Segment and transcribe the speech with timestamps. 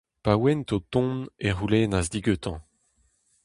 [0.23, 1.15] Pa oant o tont,
[1.47, 2.57] e c'houlennas digantañ: